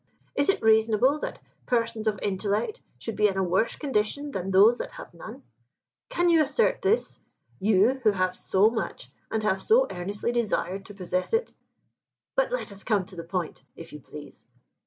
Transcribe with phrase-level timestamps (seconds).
[0.33, 4.79] Is it reasonable that persons of intellect should be in a worse condition than those
[4.79, 5.43] that have none?
[6.09, 7.19] Can you assert this
[7.59, 11.53] you who have so much and have so earnestly desired to possess it?
[12.35, 14.43] But let us come to the point, if you please.